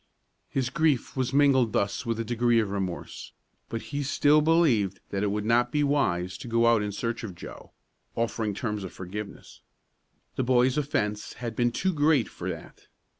His 0.49 0.71
grief 0.71 1.15
was 1.15 1.31
mingled 1.31 1.73
thus 1.73 2.07
with 2.07 2.19
a 2.19 2.25
degree 2.25 2.59
of 2.59 2.71
remorse; 2.71 3.33
but 3.69 3.83
he 3.93 4.01
still 4.01 4.41
believed 4.41 4.99
that 5.11 5.21
it 5.21 5.29
would 5.29 5.45
not 5.45 5.71
be 5.71 5.83
wise 5.83 6.39
to 6.39 6.47
go 6.47 6.65
out 6.65 6.81
in 6.81 6.91
search 6.91 7.23
of 7.23 7.35
Joe, 7.35 7.69
offering 8.15 8.55
terms 8.55 8.83
of 8.83 8.91
forgiveness. 8.91 9.61
The 10.37 10.43
boy's 10.43 10.75
offence 10.75 11.33
had 11.33 11.55
been 11.55 11.71
too 11.71 11.93
great 11.93 12.27
for 12.27 12.49
that. 12.49 12.87